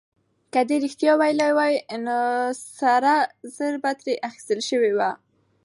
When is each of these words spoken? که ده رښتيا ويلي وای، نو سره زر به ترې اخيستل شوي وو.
که 0.53 0.61
ده 0.67 0.75
رښتيا 0.85 1.13
ويلي 1.17 1.49
وای، 1.57 1.73
نو 2.05 2.17
سره 2.79 3.13
زر 3.55 3.73
به 3.83 3.91
ترې 3.99 4.13
اخيستل 4.29 4.59
شوي 4.69 4.91
وو. 4.97 5.11